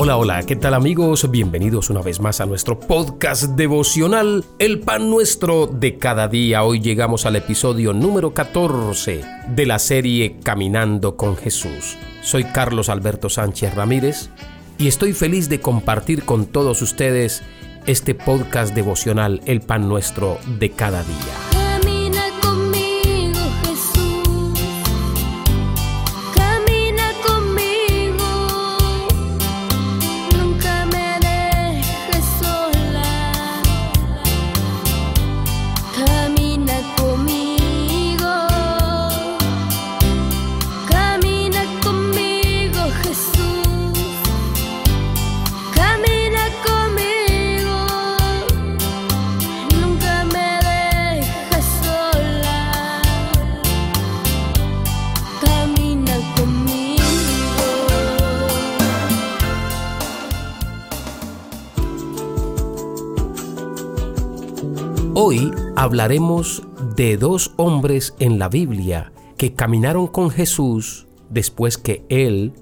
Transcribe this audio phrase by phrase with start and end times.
[0.00, 1.28] Hola, hola, ¿qué tal amigos?
[1.28, 6.62] Bienvenidos una vez más a nuestro podcast devocional, El Pan Nuestro de cada día.
[6.62, 11.98] Hoy llegamos al episodio número 14 de la serie Caminando con Jesús.
[12.22, 14.30] Soy Carlos Alberto Sánchez Ramírez
[14.78, 17.42] y estoy feliz de compartir con todos ustedes
[17.86, 21.57] este podcast devocional, El Pan Nuestro de cada día.
[65.30, 66.62] Hoy hablaremos
[66.96, 72.54] de dos hombres en la Biblia que caminaron con Jesús después que Él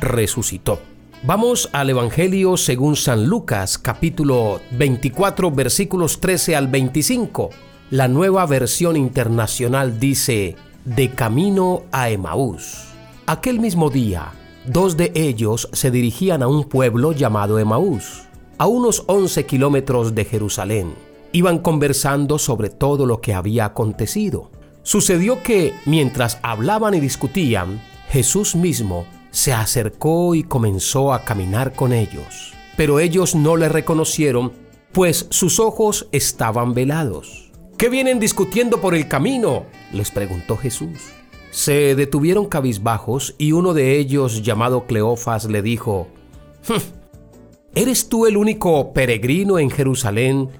[0.00, 0.78] resucitó.
[1.22, 7.50] Vamos al Evangelio según San Lucas capítulo 24 versículos 13 al 25.
[7.90, 12.86] La nueva versión internacional dice, de camino a Emaús.
[13.26, 14.32] Aquel mismo día,
[14.64, 18.22] dos de ellos se dirigían a un pueblo llamado Emaús,
[18.56, 20.94] a unos 11 kilómetros de Jerusalén
[21.34, 24.52] iban conversando sobre todo lo que había acontecido.
[24.84, 31.92] Sucedió que, mientras hablaban y discutían, Jesús mismo se acercó y comenzó a caminar con
[31.92, 32.54] ellos.
[32.76, 34.52] Pero ellos no le reconocieron,
[34.92, 37.50] pues sus ojos estaban velados.
[37.76, 39.64] ¿Qué vienen discutiendo por el camino?
[39.92, 40.98] les preguntó Jesús.
[41.50, 46.06] Se detuvieron cabizbajos y uno de ellos, llamado Cleofas, le dijo,
[47.74, 50.50] ¿Eres tú el único peregrino en Jerusalén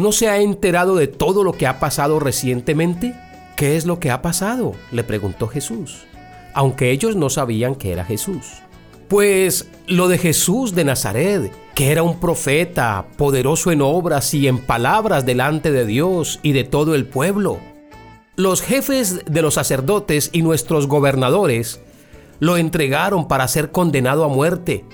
[0.00, 3.14] no se ha enterado de todo lo que ha pasado recientemente?
[3.56, 4.72] ¿Qué es lo que ha pasado?
[4.90, 6.04] le preguntó Jesús,
[6.54, 8.62] aunque ellos no sabían que era Jesús.
[9.08, 14.58] Pues lo de Jesús de Nazaret, que era un profeta, poderoso en obras y en
[14.58, 17.58] palabras delante de Dios y de todo el pueblo.
[18.36, 21.80] Los jefes de los sacerdotes y nuestros gobernadores
[22.40, 24.84] lo entregaron para ser condenado a muerte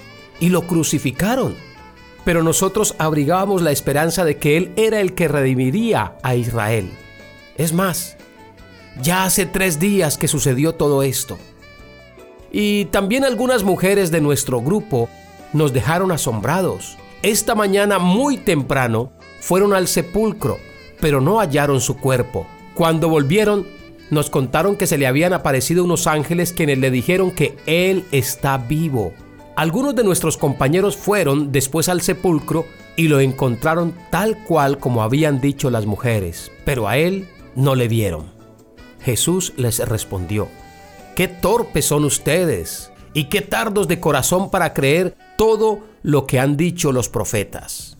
[0.40, 1.69] y lo crucificaron
[2.24, 6.90] pero nosotros abrigábamos la esperanza de que Él era el que redimiría a Israel.
[7.56, 8.16] Es más,
[9.02, 11.38] ya hace tres días que sucedió todo esto.
[12.52, 15.08] Y también algunas mujeres de nuestro grupo
[15.52, 16.98] nos dejaron asombrados.
[17.22, 20.58] Esta mañana muy temprano fueron al sepulcro,
[21.00, 22.46] pero no hallaron su cuerpo.
[22.74, 23.66] Cuando volvieron,
[24.10, 28.58] nos contaron que se le habían aparecido unos ángeles quienes le dijeron que Él está
[28.58, 29.12] vivo.
[29.60, 32.64] Algunos de nuestros compañeros fueron después al sepulcro
[32.96, 37.86] y lo encontraron tal cual como habían dicho las mujeres, pero a él no le
[37.86, 38.32] vieron.
[39.02, 40.48] Jesús les respondió,
[41.14, 46.56] Qué torpes son ustedes y qué tardos de corazón para creer todo lo que han
[46.56, 47.98] dicho los profetas.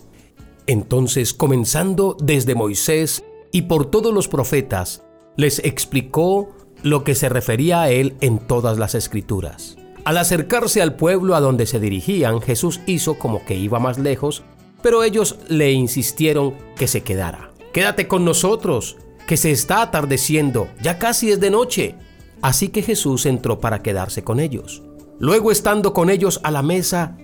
[0.66, 3.22] Entonces, comenzando desde Moisés
[3.52, 5.02] y por todos los profetas,
[5.36, 9.76] les explicó lo que se refería a él en todas las escrituras.
[10.04, 14.42] Al acercarse al pueblo a donde se dirigían, Jesús hizo como que iba más lejos,
[14.82, 17.50] pero ellos le insistieron que se quedara.
[17.72, 18.96] Quédate con nosotros,
[19.26, 21.94] que se está atardeciendo, ya casi es de noche.
[22.42, 24.82] Así que Jesús entró para quedarse con ellos.
[25.18, 27.18] Luego estando con ellos a la mesa,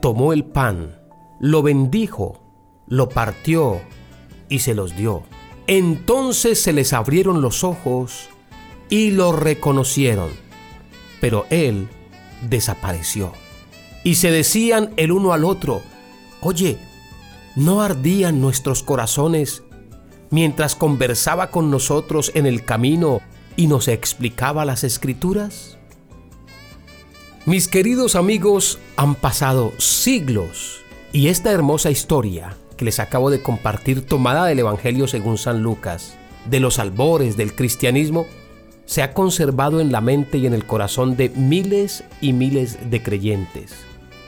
[0.00, 1.00] tomó el pan,
[1.40, 2.42] lo bendijo,
[2.86, 3.80] lo partió
[4.50, 5.22] y se los dio.
[5.66, 8.28] Entonces se les abrieron los ojos
[8.90, 10.30] y lo reconocieron.
[11.20, 11.88] Pero él
[12.48, 13.32] desapareció.
[14.04, 15.82] Y se decían el uno al otro,
[16.40, 16.78] oye,
[17.56, 19.62] ¿no ardían nuestros corazones
[20.30, 23.20] mientras conversaba con nosotros en el camino
[23.56, 25.78] y nos explicaba las escrituras?
[27.44, 30.80] Mis queridos amigos, han pasado siglos
[31.12, 36.14] y esta hermosa historia que les acabo de compartir tomada del Evangelio según San Lucas,
[36.48, 38.26] de los albores del cristianismo,
[38.92, 43.02] se ha conservado en la mente y en el corazón de miles y miles de
[43.02, 43.72] creyentes.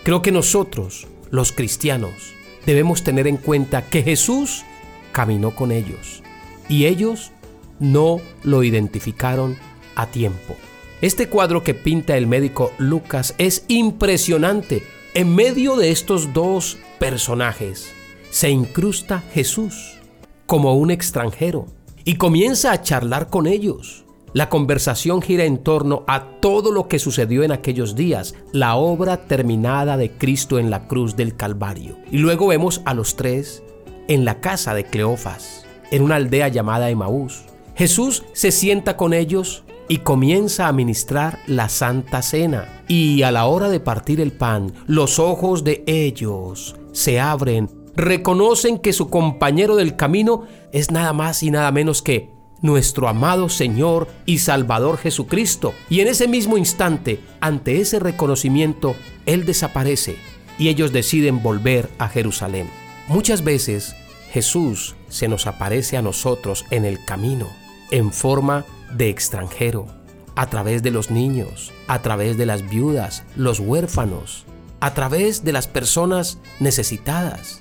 [0.04, 2.32] Creo que nosotros, los cristianos,
[2.64, 4.64] debemos tener en cuenta que Jesús
[5.12, 6.22] caminó con ellos
[6.66, 7.32] y ellos
[7.78, 9.58] no lo identificaron
[9.96, 10.56] a tiempo.
[11.02, 14.82] Este cuadro que pinta el médico Lucas es impresionante.
[15.12, 17.92] En medio de estos dos personajes
[18.30, 19.98] se incrusta Jesús
[20.46, 21.66] como un extranjero
[22.06, 24.03] y comienza a charlar con ellos
[24.34, 29.28] La conversación gira en torno a todo lo que sucedió en aquellos días, la obra
[29.28, 31.96] terminada de Cristo en la cruz del Calvario.
[32.10, 33.62] Y luego vemos a los tres
[34.08, 37.44] en la casa de Cleofas, en una aldea llamada Emaús.
[37.76, 42.82] Jesús se sienta con ellos y comienza a ministrar la Santa Cena.
[42.88, 48.78] Y a la hora de partir el pan, los ojos de ellos se abren, reconocen
[48.78, 50.42] que su compañero del camino
[50.72, 55.74] es nada más y nada menos que nuestro amado Señor y Salvador Jesucristo.
[55.90, 58.96] Y en ese mismo instante, ante ese reconocimiento,
[59.26, 60.16] Él desaparece
[60.58, 62.68] y ellos deciden volver a Jerusalén.
[63.08, 63.94] Muchas veces
[64.30, 67.48] Jesús se nos aparece a nosotros en el camino,
[67.90, 69.86] en forma de extranjero,
[70.34, 74.46] a través de los niños, a través de las viudas, los huérfanos,
[74.80, 77.60] a través de las personas necesitadas.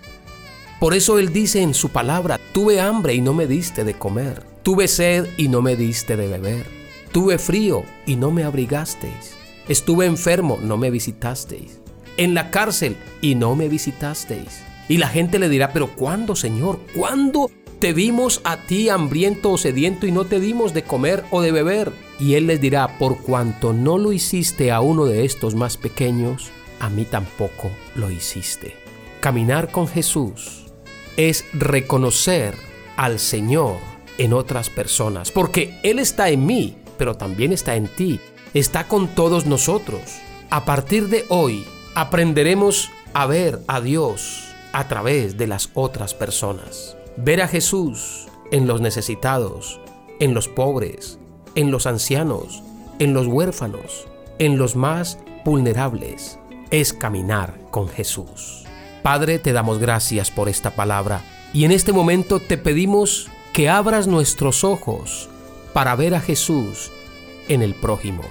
[0.80, 4.53] Por eso Él dice en su palabra, tuve hambre y no me diste de comer
[4.64, 6.66] Tuve sed y no me diste de beber.
[7.12, 9.36] Tuve frío y no me abrigasteis.
[9.68, 11.82] Estuve enfermo, no me visitasteis.
[12.16, 14.64] En la cárcel y no me visitasteis.
[14.88, 16.80] Y la gente le dirá, pero ¿cuándo, Señor?
[16.96, 21.42] ¿Cuándo te vimos a ti hambriento o sediento y no te dimos de comer o
[21.42, 21.92] de beber?
[22.18, 26.52] Y él les dirá, por cuanto no lo hiciste a uno de estos más pequeños,
[26.80, 28.78] a mí tampoco lo hiciste.
[29.20, 30.68] Caminar con Jesús
[31.18, 32.56] es reconocer
[32.96, 38.20] al Señor en otras personas, porque Él está en mí, pero también está en ti,
[38.54, 40.02] está con todos nosotros.
[40.50, 41.66] A partir de hoy
[41.96, 44.44] aprenderemos a ver a Dios
[44.74, 46.98] a través de las otras personas.
[47.18, 49.80] Ver a Jesús en los necesitados,
[50.20, 51.20] en los pobres,
[51.56, 52.64] en los ancianos,
[53.00, 54.08] en los huérfanos,
[54.40, 56.40] en los más vulnerables,
[56.72, 58.64] es caminar con Jesús.
[59.04, 61.22] Padre, te damos gracias por esta palabra
[61.54, 65.30] y en este momento te pedimos que abras nuestros ojos
[65.74, 66.92] para ver a Jesús
[67.48, 68.24] en el prójimo.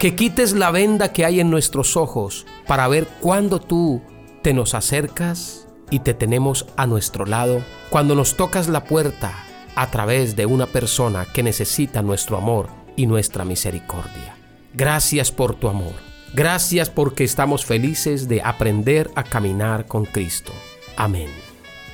[0.00, 4.02] Que quites la venda que hay en nuestros ojos para ver cuando tú
[4.42, 9.32] te nos acercas y te tenemos a nuestro lado, cuando nos tocas la puerta
[9.76, 14.36] a través de una persona que necesita nuestro amor y nuestra misericordia.
[14.74, 15.94] Gracias por tu amor.
[16.32, 20.52] Gracias porque estamos felices de aprender a caminar con Cristo.
[20.96, 21.43] Amén.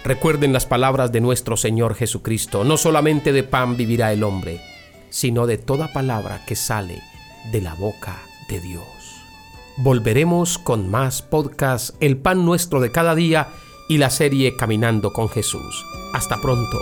[0.05, 4.61] Recuerden las palabras de nuestro Señor Jesucristo, no solamente de pan vivirá el hombre,
[5.11, 7.03] sino de toda palabra que sale
[7.53, 8.19] de la boca
[8.49, 8.85] de Dios.
[9.77, 13.49] Volveremos con más podcast El pan nuestro de cada día
[13.89, 15.85] y la serie Caminando con Jesús.
[16.15, 16.79] Hasta pronto.